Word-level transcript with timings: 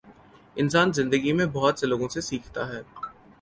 انسان 0.57 0.91
زندگی 0.93 1.33
میں 1.33 1.45
بہت 1.53 1.79
سے 1.79 1.85
لوگوں 1.87 2.07
سے 2.09 2.21
سیکھتا 2.21 2.67
ہے 2.69 2.81